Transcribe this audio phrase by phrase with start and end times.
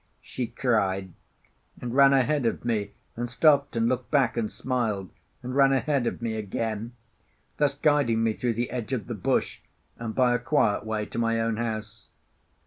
[0.21, 1.13] she cried,
[1.79, 5.11] and ran ahead of me, and stopped and looked back and smiled,
[5.43, 6.93] and ran ahead of me again,
[7.57, 9.59] thus guiding me through the edge of the bush,
[9.99, 12.07] and by a quiet way to my own house.